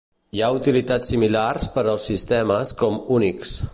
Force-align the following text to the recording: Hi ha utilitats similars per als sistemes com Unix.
Hi 0.37 0.39
ha 0.45 0.47
utilitats 0.53 1.11
similars 1.13 1.67
per 1.75 1.83
als 1.91 2.07
sistemes 2.13 2.73
com 2.81 2.99
Unix. 3.19 3.55